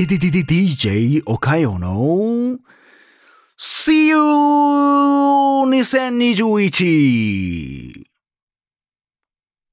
[0.00, 2.56] デデデデ DJ おかよの
[3.58, 4.16] See you
[5.68, 8.06] 2021!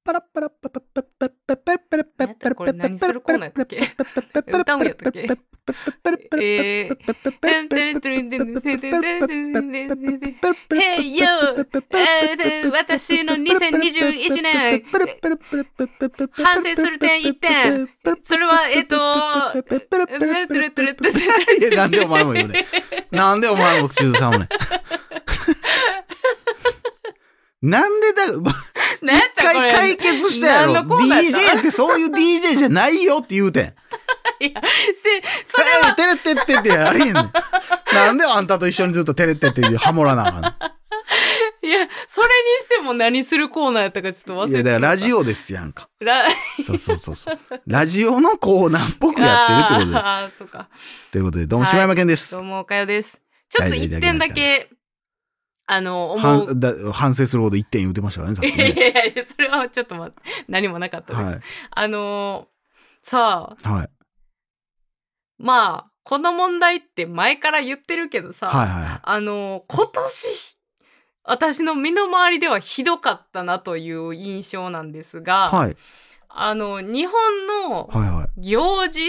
[0.04, 3.80] パラッパラッパパッパッパッパッパッパラッパッパラッこれ何するコーナーやったっけ
[4.52, 5.38] 歌うんやったっけえー、てんてんてんてんてんてんてんてんてんてんてんへいよ
[6.40, 6.98] えー
[12.72, 14.84] 私の2021年
[16.44, 17.90] 反省する点1点
[18.24, 18.96] それは、えっと、
[21.76, 22.66] なんでお前も言うね。
[23.12, 24.48] なんでお前も口ずさむね。
[27.62, 28.26] なんでだ、
[29.02, 30.74] 一回解決したやろ。
[30.74, 33.64] DJ ってそういう DJ じゃないよって言うてん。
[34.40, 37.32] いや、せ、それえー、テレッテッテってやれへんねん。
[37.94, 40.50] なんであんたと一緒にずっとテレッテってハモらなあかんの
[41.64, 45.20] いや、それにしても何するコーナーやったかちょっと忘れいや、てだからラジオ。
[45.20, 45.90] オですやんか。
[46.00, 46.28] ラ
[46.66, 47.40] そうそうそうそう。
[47.66, 49.98] ラジオのコーナーっぽくやってるってことです。
[49.98, 50.70] ああ、そうか。
[51.12, 52.32] ということで、どうも、島山健です。
[52.32, 53.18] どうも、おかよです。
[53.50, 54.70] ちょっと一点だ大け、
[55.70, 56.92] あの、思う。
[56.94, 58.82] 反省するほど1点言ってましたからね、さっき いやいね。
[58.96, 61.24] やいや、それはちょっと待って、何もなかったです。
[61.24, 61.40] はい。
[61.72, 63.90] あのーさあ、はい。
[65.38, 69.00] まあ、この問題って前から言ってるけどさ、はいはいはい。
[69.04, 70.58] あのー今年、
[71.24, 75.78] 私の身の回りではひどかったなという印象なんですが、はい。
[76.30, 78.50] あの、日本のはいはい。
[78.52, 79.02] 行事？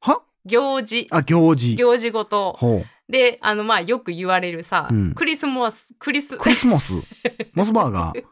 [0.00, 0.22] は？
[0.46, 1.76] 行事あ、行事。
[1.76, 2.58] 行事ごと。
[3.10, 6.92] ほで、あの、まあ、よく言われるさ、うんクリスマス、クリスう。、クリスマス？
[7.54, 8.22] モスバーガー？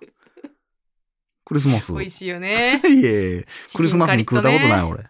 [1.45, 1.93] クリスマス？
[1.93, 2.81] 美味しいよね。
[2.87, 3.05] いえい
[3.39, 5.05] え、クリスマスに食ったことない、俺。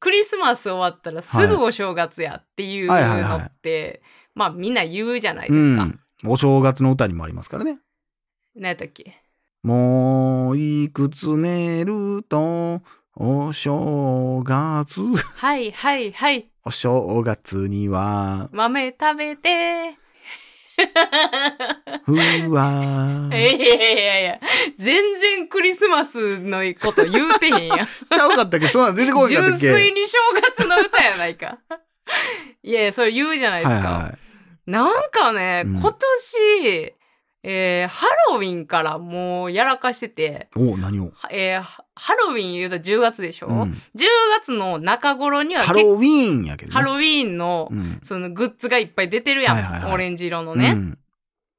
[0.00, 4.02] クリスマス終わったらすぐお正月やっていうはいはいはいのって、
[4.34, 5.84] まあみんな言うじゃないでうすか。
[5.84, 6.00] ん。
[6.26, 7.78] お正月の歌にもありますからね。
[8.54, 9.16] 何やったっけ？
[9.62, 12.82] もういくつ寝ると、
[13.16, 15.00] お正月。
[15.00, 16.50] はいはいはい。
[16.64, 19.96] お正月には、豆食べて。
[22.04, 24.40] ふわ いやいやいやいや、
[24.78, 27.86] 全然クリスマスのこと言うてへんやん。
[27.86, 28.68] ちゃうかったっけ？
[28.68, 29.72] そんなん出てこいかった純っけ？
[29.74, 30.18] 粋に正
[30.56, 31.58] 月の歌やないか。
[32.62, 33.90] いやいや、それ言うじゃないですか。
[33.90, 34.70] はいはい。
[34.70, 36.94] なんかね、うん今年、
[37.42, 43.76] えー、ハロウィンからもうやらかしてて、お何を、はえー、ハハロウィン言うと10月でしょ、うん、?10
[44.40, 46.74] 月の中頃にはハロウィーンやけどね。
[46.74, 48.00] ハロウィーンの、うん。
[48.02, 49.56] そのグッズがいっぱい出てるやん。
[49.56, 50.72] はいはいはいオレンジ色のね。
[50.72, 50.98] うん。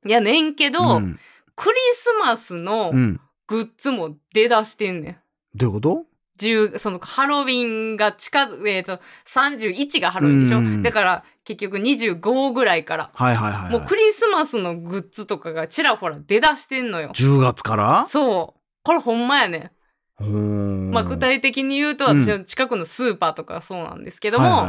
[0.05, 1.19] いやねんけど、うん。
[1.55, 3.19] クリスマスのうん。
[3.47, 5.17] グッズも出だしてんねん。
[5.55, 6.03] どういうこと
[6.39, 13.11] ？10そのハロウィンが近づ、えっ、と、31がハロウィンでしょ、うんだから結局25ぐらいから。
[13.13, 13.71] はいはいはい、はい。
[13.71, 17.11] もうクリスマスのグッズとかがちらほら出だしてんのよ。
[17.15, 18.05] 10月から？
[18.05, 18.59] そう。
[18.83, 19.71] これほんまやね。
[20.17, 24.65] まあ具体的に言うとうん私の近くのスーパーとかそうなんですけども。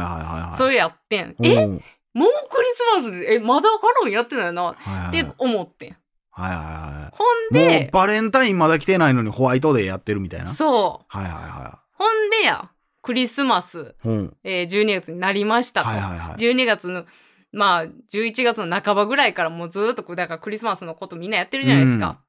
[0.57, 1.35] それやってん。
[1.41, 1.67] え？
[2.13, 5.95] もうクリスマスで、え、まだハロウィンやってないよなって思ってん。
[6.31, 7.61] はいはいはほんい。
[7.61, 10.47] もうで、バレンタインまだ来てないのにホワイトデーやってるみたいな？
[10.47, 11.05] そう。
[11.07, 12.71] はいはいはほんでや、
[13.03, 14.03] クリスマス、い。
[14.03, 14.33] ほん。
[14.43, 15.89] えー12月になりましたと。
[15.89, 16.41] はいはいはい。
[16.41, 17.05] 12月の、
[17.51, 22.19] まあ、11月の半ばぐらいからもうずーっとだからクリスマスのことみんなやってるじゃないですか。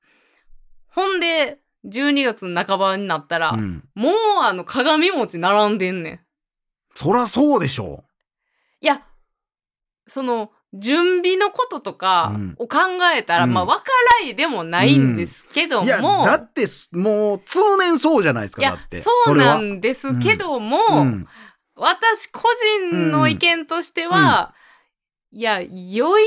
[0.89, 3.85] ほんで、12月の半ばになったら、うん。
[3.95, 6.21] もうあの鏡餅並んでんねん。
[6.95, 8.05] そらそうでしょ
[8.81, 9.03] いや、
[10.07, 12.79] その、準備のこととかうんを考
[13.17, 13.85] えたら、うんまあ、わか
[14.21, 15.87] らいでもないんですけども、う。
[15.87, 19.01] いや、だって、もう、通年そうじゃないですか、いやだって。
[19.01, 21.07] そうなれんですけども。
[21.79, 22.43] 私個
[22.91, 24.53] 人の意見としては、
[25.31, 26.19] いや、余韻を楽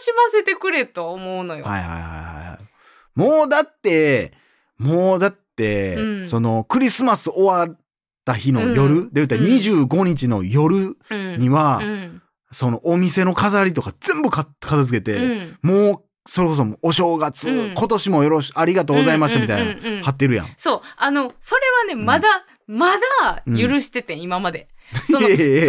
[0.00, 1.64] しませてくれと思うのよ。
[1.64, 3.18] はいはいはいはい。
[3.18, 4.32] もうだって、
[4.80, 6.26] もうだって、うん。
[6.26, 7.78] その、クリスマス終わっ
[8.24, 9.04] た日の夜、うん。
[9.08, 9.48] で言ったらうん。
[9.48, 12.22] 25日の夜うんには、うん。
[12.52, 15.58] そのお店の飾りとか全部か片付けて、うん。
[15.62, 17.74] もう、それこそお正月、うん。
[17.74, 20.46] 今年もよろし、ありがとうございましたみたいな、貼ってるやん。
[20.56, 20.80] そう。
[20.96, 21.60] あの、それ
[21.92, 24.68] はね、んまだ、まだ許しててん、今まで。
[25.06, 25.66] その 次の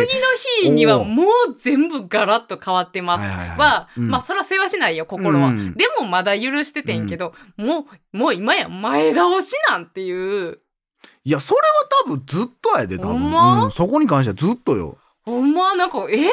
[0.61, 1.27] 日にはもう
[1.59, 3.25] 全部ガラッと変わってます。
[3.25, 5.47] はまあ、そら世話しないよ、心は。
[5.47, 10.59] うんでもまだ許しててんけど、もう、もう今や前倒しなんていう、
[11.23, 11.65] いや、それは
[12.05, 13.13] 多分ずっとやで、多分。
[13.13, 13.63] ほんま？
[13.65, 14.97] うん、そこに関してはずっとよ。
[15.23, 16.29] ほんま、なんか、え？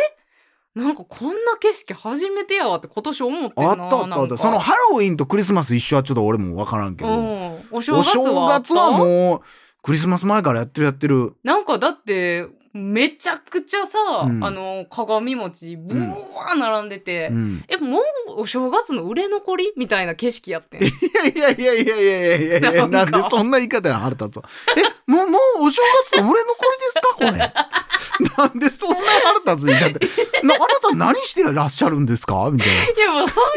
[0.75, 4.38] なんかこんな景色初めてやわって今年思ってんなあったあったあった。
[4.38, 7.11] そのハロウィンとクリスマス一緒はちょっと俺もわからんけど。
[7.11, 7.69] うん。
[7.73, 9.41] お正お月は正月はもう、
[9.82, 11.34] クリスマス前からやってるやってる。
[11.44, 17.64] なんかだって、めちゃくちゃさ、うんあの、鏡餅、ブワー並んでて、うん。
[17.69, 20.82] え、もうお正月の売れ残りみたいな景色やってん。
[20.84, 20.90] い
[21.34, 24.42] やいやいやいやいやいやいやなんかなんでそんな言い方やん腹立つわ。
[24.76, 25.80] え、もう、もうお正
[26.12, 27.14] 月の売れ残りですか？
[27.14, 27.30] これ。
[28.36, 28.96] なんでそんな
[29.44, 30.06] 腹立つにだって、
[30.46, 32.50] なあなた何してらっしゃるんですか？
[32.52, 32.84] みたいな。
[32.84, 33.50] いやもうそんな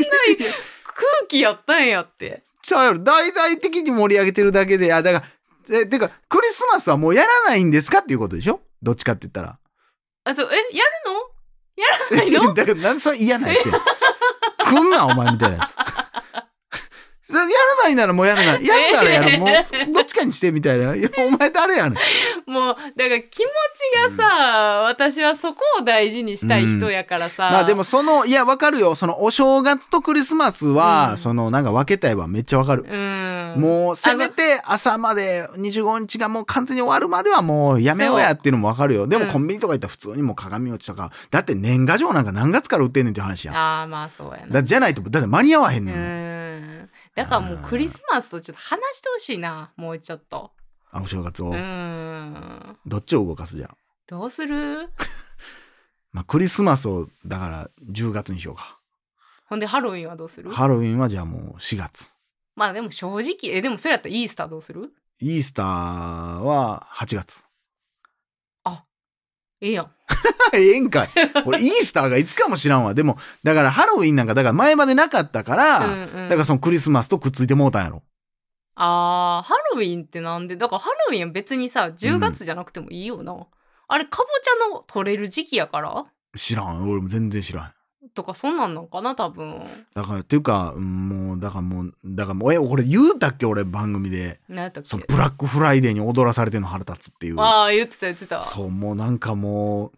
[0.85, 2.43] 空気やったんやって。
[2.61, 2.99] ちゃうやろ。
[2.99, 5.25] 大々的に盛り上げてるだけで、あ、だから、
[5.71, 8.59] え、てか、クリスマスはもうやらないんですかっていうことでしょ？
[8.81, 9.57] どっちかって言ったら。
[10.25, 11.13] あ、そう、え、やるの？
[11.77, 12.53] やらないの？
[12.55, 13.79] だから、なんでそれ嫌なやつや。
[14.65, 15.75] 来んな、お前みたいなやつ。
[17.39, 18.65] やらないならもうやらない。
[18.65, 19.39] やるならやる。
[19.39, 20.95] もう、どっちかにしてみたいな。
[20.95, 21.97] いや、お前誰やね
[22.47, 22.51] ん。
[22.51, 23.45] もう、だから気持
[24.09, 27.49] ちがさ、私はそこを大事にしたい人やからさ。
[27.51, 28.95] まあでもその、いや、わかるよ。
[28.95, 32.85] その、お正月とクリスマスは、うんその、なんか分けたいはめっちゃわかる。
[32.89, 33.55] うん。
[33.57, 39.07] もう、せめて朝まで、25日がもう完全に終わるまではもうやめようやっていうのもわかるよ。
[39.07, 43.55] でもうんコンビニとか行ったら普通にもう鏡落ちとか、だって年賀状なんか何月から売ってんねんって話やん。
[43.55, 44.53] ああ、まあそうやな。
[44.61, 45.93] だじゃないと、だって間に合わへんうね。
[45.93, 46.89] ん。
[47.15, 50.51] だからもうクリスマスとちょっと話してほしいな、もうちょっと。
[50.91, 51.55] あ、お正月をう。
[51.55, 52.77] ん。
[52.85, 53.69] どっちを動かすじゃん？
[54.07, 54.89] どうする？
[56.11, 58.79] まあ、クリスマスを、だから10月にしようか。
[59.45, 60.51] ほんでハロウィンはどうする？
[60.51, 62.09] ハロウィンはじゃあもう4月。
[62.55, 64.93] まあでも正直、え、でもそれやったらイースターどうする？
[65.19, 65.65] イースター
[66.39, 67.43] は8月。
[69.61, 69.91] ええやん。
[70.53, 71.09] ええんかい。
[71.45, 72.93] 俺、イースターがいつかも知らんわ。
[72.93, 76.29] でも、だからハロウィンなんか、だから前までなかったから、うんうん。
[76.29, 78.03] だからそのクリスマスとくっついてもうたんやろ。
[78.75, 80.57] あー、ハロウィンってなんで？
[80.57, 83.35] だからハロウィンは別にさ、10月じゃなくてもいいよな。
[83.87, 86.05] あれ、かぼちゃの取れる時期やから？
[86.35, 86.89] 知らん。
[86.89, 87.73] 俺も全然知らん。
[88.13, 89.61] とかそんなんなんかな、多分。
[89.93, 94.39] だから、っていうか、うんもう、だからもう、だからもう、え、俺言うたっけ俺番組で。
[94.49, 94.89] 何やったっけ？
[94.89, 97.39] そのブラックフライデーに踊らされてんの腹立つっていう。
[97.39, 98.43] ああ、言ってた言ってた。
[98.43, 99.97] そう、もうなんかもう、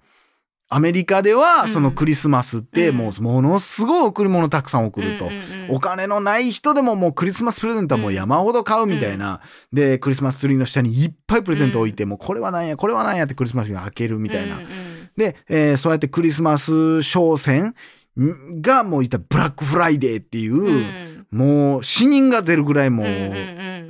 [0.70, 5.30] アメリカでは、うんそのクリスマスって、うんもう、ものすごい贈り物たくさん送ると。
[5.70, 9.40] お金のない人でももうクリスマスプレゼントはもう山ほど買うみたいな。
[9.72, 14.60] で、クリスマスツリーの下にいっぱいプレゼント置いて、もうこれはなんや、これはなんやってクリスマスが開けるみたいな。
[15.18, 17.76] で、えーそうやってクリスマス商戦
[18.62, 21.28] がもういったブラックフライデーっていう、うん。
[21.32, 23.08] もう死人が出るぐらいもう、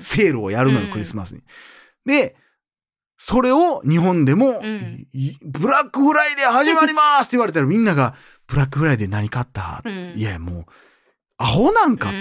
[0.02, 1.42] セールをやるのよ、うんクリスマスに。
[2.06, 2.36] で、
[3.18, 5.08] それを日本でも、うん。
[5.14, 8.16] いブラックフライデー始まりますって言われたらみんなが、
[8.48, 10.14] ブラックフライデー何買った、うん。
[10.16, 10.66] いや、もう、
[11.38, 12.16] アホなんかと。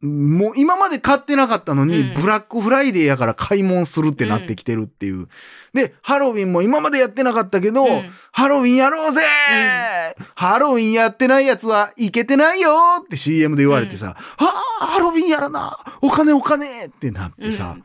[0.00, 2.14] うんももう今まで買ってなかったのに、うん。
[2.14, 5.28] ブラックフライデーやから買い物するってなってきてるっていう。
[5.74, 8.10] で、ハロウィンも今までやってなかったけど、うん。
[8.32, 9.20] ハロウィンやろうぜ、
[10.34, 12.70] ハロウィンやってないやつはいけてないよ
[13.04, 16.86] って CM で言われてさ、ああ、ハロウィンやらなお金お金!
[16.86, 17.84] ってなってさ、うん。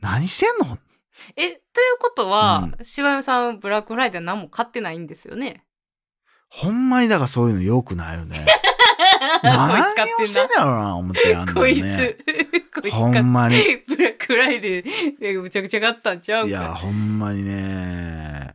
[0.00, 0.78] 何してんの?
[1.36, 1.62] え、という
[2.00, 5.64] ことは、柴山さん、ブラックフライデー何も買ってないんですよね?
[6.48, 8.44] ほんまにだからそういうの良くないよね。
[9.44, 12.16] 何をしてんだろうな、思ってあんのこいね。
[12.74, 13.56] つ、こいつほんまに。
[13.62, 14.84] て、ブラックフライデ
[15.38, 16.48] むちゃくちゃ買ったんちゃうか。
[16.48, 18.54] いや、ほんまにね。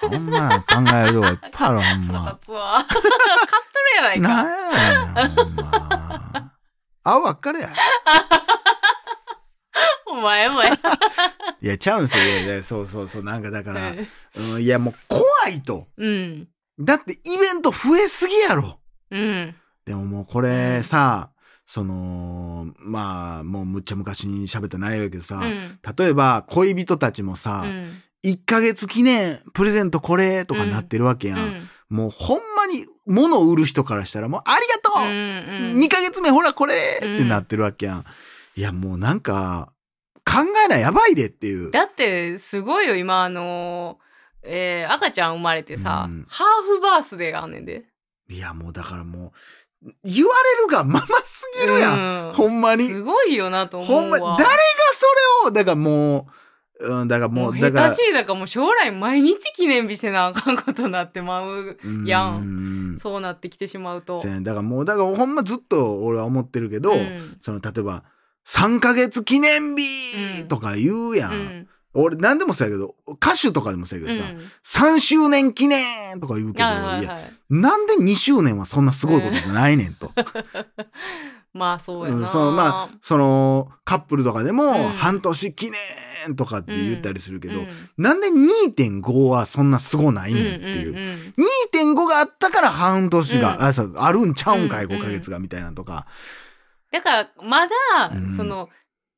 [0.00, 2.38] ほんま考えるとこいっぱいある、ほんま。
[2.40, 2.84] 立つわ。
[2.88, 3.10] 買っとる
[3.96, 4.28] やないか。
[4.28, 6.52] なんやねん、ほんま。
[7.02, 7.72] 青ばっかりや。
[10.06, 10.78] お前もや。
[11.60, 12.62] いや、ちゃうんすよ。
[12.62, 14.06] そうそうそう、なんかだから、う
[14.36, 15.88] うん、いや、もう怖いと。
[16.02, 16.46] ん。
[16.78, 18.80] だってイベント増えすぎやろ。
[19.10, 19.54] うん。
[19.84, 21.30] でももうこれさ、
[21.66, 25.78] その、まあ、もうむっちゃ昔に喋った内容やけどさ、うん。
[25.96, 28.02] 例えば恋人たちもさ、うん。
[28.24, 31.38] 1ヶ月記念プレゼントこれとかなってるわけやん。
[31.38, 31.68] うん。
[31.88, 35.78] もうほんまに物を売る人からしたらもうありがとう、うん。
[35.78, 38.04] !2 ヶ月目ほらこれってなってるわけやん。
[38.56, 39.72] いやもうなんか
[40.24, 41.70] 考えなやばいでっていう。
[41.70, 47.84] だって、すごいよ、今、あのー、えー赤ちゃん生まれてさ、うんハーフバースデーがあんねんで。
[48.28, 49.32] いやもうだからもう
[50.04, 52.28] 言われるがまますぎるやん。
[52.28, 52.88] うんほんまに。
[52.88, 54.00] すごいよなと思うわ。
[54.00, 54.56] ほんま、誰が
[54.94, 55.06] そ
[55.44, 56.26] れを、だからも
[56.80, 62.96] う、うん、だからももうう、だから下手、しいだからもう将来毎日記念日してなあかんことになってまうやん。
[62.96, 62.98] ん。
[63.00, 64.18] そうなってきてしまうと。
[64.18, 68.02] だからもう、だからほんまずっと俺は思ってるけど、うんその例えば、
[68.46, 71.68] 3ヶ月記念日とか言うやん。
[71.96, 72.04] うん。
[72.04, 77.32] 俺何でもそうやけど、歌手とかでもそうやけどさ、3周年記念とか言うけど、はいや、はい。
[77.50, 80.12] なんで2周年はそんなすごいことじゃないねんと。
[81.54, 82.18] まあそうやな。
[82.18, 85.70] うんそのまあ、その、カップルとかでも、うん半年記
[86.24, 90.92] 念とかって言ったりするけど、うんなんで2.5はそんなすごないねんっていう。
[90.92, 91.34] んんん
[91.94, 96.06] 2.5があったから半年が、うんあそうあるんちゃうんかい、うんうん5ヶ月がみたいなとか。
[96.92, 97.74] だから、まだ、
[98.14, 98.68] うんその、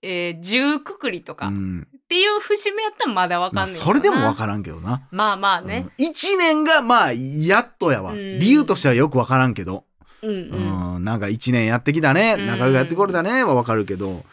[0.03, 1.89] えー、十くくりとかっうん。
[2.09, 5.07] ていう節目やったらまだわまあ、かんないそれでもわからんけどな。
[5.11, 5.87] まあまあね。
[5.99, 8.13] うん一年がまあ、やっとやわ。
[8.13, 9.85] うん理由としてはよくわからんけど。
[10.23, 10.95] うんうん。
[10.97, 14.25] うん、なんか一年やってきたね、うん仲良くやってこれたね、はわかるけど、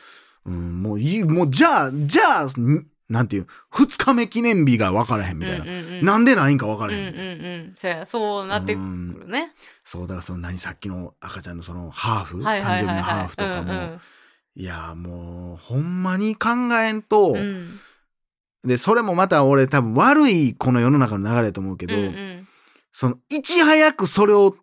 [0.45, 5.65] うん、もういい、もうじゃあ、じゃあ、になんていう、二日目記念日が分からへんみたいな。
[5.65, 7.55] うんうんうんなんでないんか分かうんうんらへんみたいな。
[7.55, 7.73] うん。
[7.75, 9.51] そうや、そうなってくるね。
[9.83, 13.25] そう、だからその何さっきの赤ちゃんのそのハーフ、はいはいはい誕生日のハはい。
[13.25, 14.01] ーフとかも、うん
[14.55, 16.49] いやーもう、ほんまに考
[16.81, 17.37] えんと、うん。
[17.37, 17.79] うん
[18.65, 22.47] で、それもまた俺多分悪いこの世の中の流れやと思うけど、うんうん。
[22.91, 24.55] その、いち早くそれを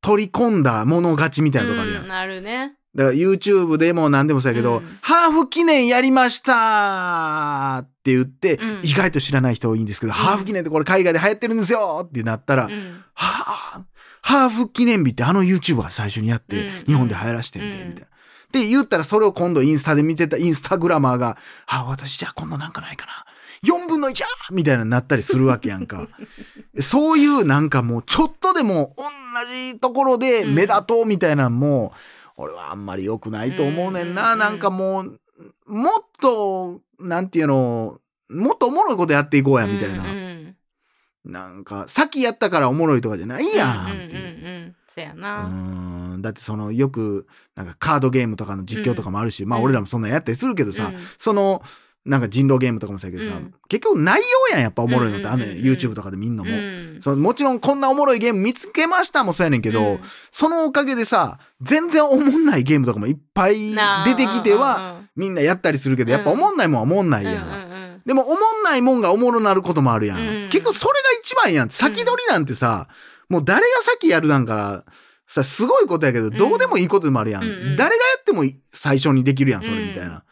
[0.00, 2.02] 取り込んだもの勝ちみたいなとこあるやん。
[2.02, 2.74] うんなるね。
[2.94, 4.98] だから YouTube でも何でもそうやけど、うん。
[5.00, 8.80] ハーフ記念やりましたって言って、うん。
[8.82, 10.14] 意外と知らない人多いんですけど、ん。
[10.14, 12.72] ハーフ記念ってこれ海外で流行ってるんですよってなったら、うん。
[13.14, 13.84] はあ、
[14.22, 16.84] ハーフ記念日ってあの YouTuber が最初にやって、うん。
[16.86, 17.88] 日本で流行らしてんで、うん。
[17.90, 18.08] みたいな。
[18.52, 21.36] で、言ったらそれを今度インスタで見てたインスタグラマーが、
[21.66, 23.12] あ、私じゃあ今度なんかないかな。
[23.64, 26.08] 4分の1やみたいなになったりするわけやんか。
[26.80, 29.04] そういうなんかもうちょっとでも同
[29.52, 31.92] じところで目立とうみたいなんも、
[32.36, 34.32] 俺はあんまり良くないと思うねんな。
[34.32, 35.18] うんなんかもう、
[35.66, 40.04] もっと、なんていうの、もっとおもろいことやっていこうや、みたいな。
[40.04, 40.28] うんうん
[41.24, 44.46] なんか、先やったからおもろいとかじゃないやんってうんうんうんいう。
[44.46, 44.76] うん。
[45.02, 45.44] やうな。
[45.44, 46.22] ーん。
[46.22, 49.64] だってそのよくなんかカードゲームとかの実況とかもあるし、まあうん。
[49.64, 50.98] 俺らもそんなんやったりするけどさ、うん。
[51.18, 51.62] その
[52.04, 53.54] なんか人狼ゲームとかもそうやけどさ、うん。
[53.68, 55.64] 結局内容やんやっぱおもろいのって、あのうんうんうんうん。
[55.64, 56.98] YouTube とかで見んのも、うん。
[57.02, 60.00] そのもちろんこんなおもろいゲーム見つけましたもそうやねんけど、うん。
[60.30, 63.74] そのおかげでさ全然おもんないゲームとかもいっぱい
[64.06, 64.82] 出てきては、うん。
[64.82, 67.56] うんうんみんなやったりするけどやっぱおもんないもんはおもんないやん、うんうんう
[67.96, 68.02] ん。
[68.06, 70.18] でも、おもんないもんがおもろなることもあるやん。
[70.18, 70.48] うん。
[70.48, 71.70] 結局それが一番やん。
[71.70, 72.86] 先取りなんてさ、
[73.28, 74.84] もう誰が先やるなんから、
[75.26, 77.42] さ、すごいことやけど、どうでもいいことでもあるやん。
[77.42, 80.24] うんうん誰がやっても最初にできるやん、それうんみたいな。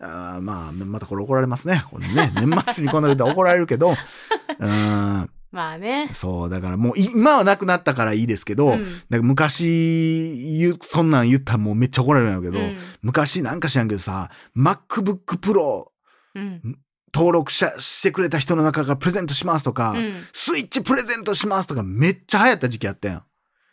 [0.00, 1.84] あーまあ、またこれ怒られますね。
[1.90, 2.32] これね。
[2.36, 3.94] 年末にこんなことは怒られるけど、
[4.58, 6.10] うん、まあね。
[6.12, 15.86] そう、だからもう今はなくなったからいいですけど、うんなんか昔そんなん言ったらもうめっちゃ怒られるんやけど、うん昔なんか知らんけどさ、MacBook Pro
[16.34, 16.78] うん
[17.14, 23.22] 登録ししてくれた人の中からプレゼントしますとか、うんスイッチプレゼントしますとかめっちゃ流行った時期あったやん。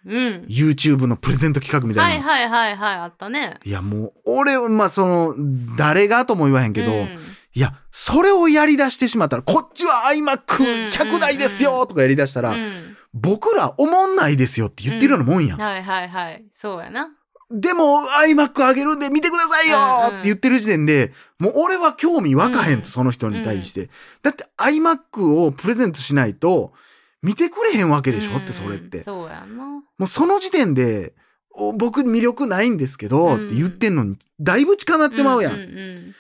[0.08, 0.46] うん。
[0.48, 2.10] YouTube のプレゼント企画みたな。
[2.10, 3.60] はいいはいはいはい、あったね。
[3.64, 5.36] いやもう、俺はまあその、
[5.78, 7.20] 誰がとも言わへんけど、うん
[7.58, 15.62] いや、それをやり出してしまったら、こっちはうんうんうん iMac100 台ですよとかやり出したら、うん僕らおもんないですよって言ってるようなもんやん。
[15.62, 16.44] はいはいはい。
[16.54, 17.12] そうやな。
[17.52, 19.70] でも iMac あげるんで見てください
[20.12, 23.90] よって言ってる時点で、もう俺は興味わかへんと、うんその人に対して。
[24.24, 26.74] だって iMac をプレゼントしないと、
[27.22, 29.04] 見てくれへんわけでしょって、うんそれって。
[29.04, 29.66] そうやな。
[29.98, 31.14] もうその時点で、
[31.58, 36.16] お僕魅力ないんですけど、うんって言ってんのに、だいぶ近なってまうやん。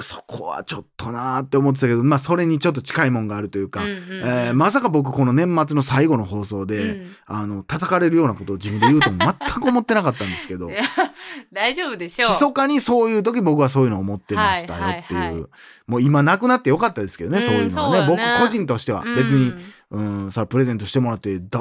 [0.00, 10.70] そこはちょっとなーって思ってたけど、まあそれにちょっと近いもんがあるというか、うんうんうんえーまさか僕この年末の最後の放送で、うんあの、叩かれるようなことを自分で言うとも全く思ってなかったんですけど
[11.52, 12.30] 大丈夫でしょう。
[12.30, 15.20] 密かにそういう時僕はそういうのを思ってましたよっていう。
[15.20, 15.46] はいはいはい
[15.86, 18.16] もう今なくなってよかったですけどね、うんそういうのはね。
[18.16, 19.52] ね僕個人としてはうん別に、
[19.90, 21.60] うん、さ、プレゼントしてもらって、だ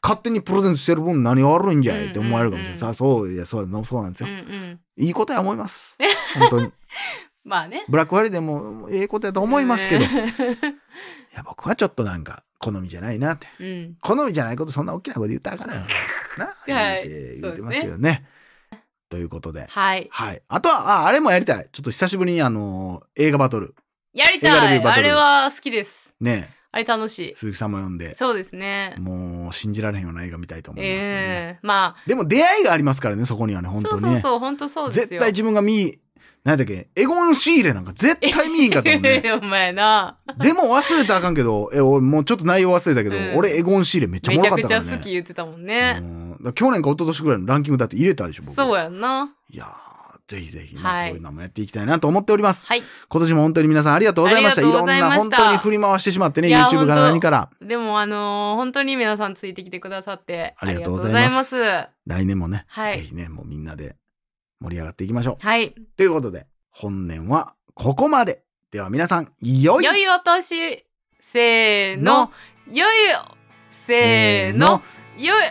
[0.00, 2.80] 勝手にプレゼントしてる分何が悪いんじゃいって思われるかもしれない。
[2.80, 4.44] うんうんうんさあ、そう、いや、そう、そうなんですうんよ。
[4.48, 4.80] うん。
[4.96, 5.96] いいことや思います。
[6.38, 6.72] 本当に。
[7.44, 7.84] まあね。
[7.88, 10.34] ブラックフライデーもええことやと思いますけど、 いね
[11.34, 13.48] や、僕はちょっとなんか、好みじゃないなって。
[13.60, 13.96] うん。
[14.00, 15.82] 好みじゃないことそんな大きなこと言ったらあかんよ。
[16.38, 18.24] な、はい言うて言うてますけどね。
[19.10, 19.66] ということで。
[19.68, 20.08] はい。
[20.10, 20.42] はい。
[20.48, 21.68] あとは、あ、あれもやりたい。
[21.70, 23.74] ちょっと久しぶりにあの、映画バトル。
[24.12, 24.82] やりたい。
[24.82, 26.14] あれは好きです。
[26.20, 27.36] ね、あれ楽しい。
[27.36, 28.94] 鈴木さんも読んで、そうですね。
[28.98, 31.06] もう信じられへんような映画見たいと思いますよね。
[31.08, 34.02] ええまでも出会いがありますからね、そこにはね、あ、本当にね。
[34.02, 35.06] そうそうそう、本当そうですよ。
[35.06, 35.98] 絶対自分が見、
[36.44, 39.22] 何だっけ、エゴン・シーレなんか絶対見えんかったもんね。
[39.40, 40.18] お前な。
[40.42, 44.98] でも忘れたらあかんけど、え、俺もうちょっと内容忘れたけど、うん俺エゴン・シーレめっちゃおもめちゃくちゃろかったからね。
[44.98, 45.98] 好き言ってたもんね。
[46.02, 46.04] う
[46.50, 48.54] ん去年か一昨年ぐらいのランキングだって入れたでしょ、僕。
[48.54, 49.30] そうやんな。
[49.48, 49.68] いやー、
[50.28, 52.66] ぜひぜひ、まあはいそういうのもやっていきたいなと思っております。
[52.66, 52.82] はい。
[53.08, 54.60] 今年も本当に皆さんありがとうございました。
[54.60, 57.48] ありがとういろんな本当に振り回してしまってね、YouTube から何から。
[57.62, 63.96] でも、あのー本当に皆さんついてきてくださって、ありがとうございますありがとうござい来年もね、はいぜひね、もうみんなで
[64.64, 65.36] 盛り上がっていきましょう。
[65.40, 65.74] はい。
[65.96, 68.42] ということで、本年はここまで。
[68.70, 70.84] では皆さん、良い良いお年、
[71.20, 72.32] せーの。
[72.66, 73.18] 良いお、
[73.86, 74.82] せーの。
[75.16, 75.42] 良い、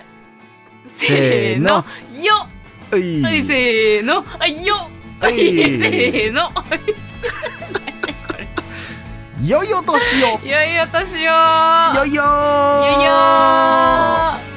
[0.97, 1.69] せーの。
[1.69, 1.83] よ
[2.91, 4.23] はいはい、せーの。
[4.23, 4.75] はい、よ
[5.21, 6.51] はい、はいせーの。
[9.45, 11.23] 良いお年を 良いお年を。
[11.23, 14.52] よーよいよー